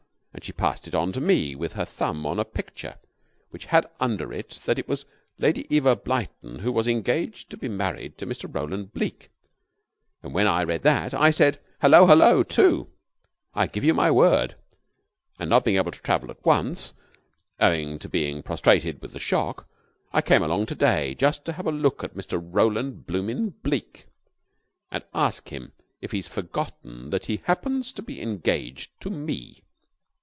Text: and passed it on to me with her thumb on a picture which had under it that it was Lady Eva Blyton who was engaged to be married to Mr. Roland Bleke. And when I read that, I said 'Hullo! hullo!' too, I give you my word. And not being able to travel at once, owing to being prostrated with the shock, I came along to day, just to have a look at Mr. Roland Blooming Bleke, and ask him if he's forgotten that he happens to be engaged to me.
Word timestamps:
and 0.33 0.55
passed 0.57 0.87
it 0.87 0.95
on 0.95 1.11
to 1.11 1.19
me 1.19 1.53
with 1.55 1.73
her 1.73 1.83
thumb 1.83 2.25
on 2.25 2.39
a 2.39 2.45
picture 2.45 2.95
which 3.49 3.65
had 3.65 3.85
under 3.99 4.31
it 4.31 4.61
that 4.63 4.79
it 4.79 4.87
was 4.87 5.05
Lady 5.37 5.67
Eva 5.69 5.93
Blyton 5.95 6.59
who 6.59 6.71
was 6.71 6.87
engaged 6.87 7.49
to 7.49 7.57
be 7.57 7.67
married 7.67 8.17
to 8.17 8.25
Mr. 8.25 8.49
Roland 8.51 8.93
Bleke. 8.93 9.29
And 10.23 10.33
when 10.33 10.47
I 10.47 10.63
read 10.63 10.83
that, 10.83 11.13
I 11.13 11.31
said 11.31 11.59
'Hullo! 11.81 12.07
hullo!' 12.07 12.43
too, 12.43 12.87
I 13.53 13.67
give 13.67 13.83
you 13.83 13.93
my 13.93 14.09
word. 14.09 14.55
And 15.37 15.49
not 15.49 15.65
being 15.65 15.75
able 15.77 15.91
to 15.91 15.99
travel 16.01 16.31
at 16.31 16.43
once, 16.45 16.93
owing 17.59 17.99
to 17.99 18.07
being 18.07 18.41
prostrated 18.41 19.01
with 19.01 19.11
the 19.11 19.19
shock, 19.19 19.67
I 20.13 20.21
came 20.21 20.41
along 20.43 20.67
to 20.67 20.75
day, 20.75 21.13
just 21.13 21.43
to 21.45 21.53
have 21.53 21.67
a 21.67 21.71
look 21.73 22.05
at 22.05 22.15
Mr. 22.15 22.41
Roland 22.41 23.05
Blooming 23.05 23.49
Bleke, 23.63 24.07
and 24.91 25.03
ask 25.13 25.49
him 25.49 25.73
if 25.99 26.13
he's 26.13 26.29
forgotten 26.29 27.09
that 27.09 27.25
he 27.25 27.41
happens 27.43 27.91
to 27.93 28.01
be 28.01 28.21
engaged 28.21 28.89
to 29.01 29.09
me. 29.09 29.63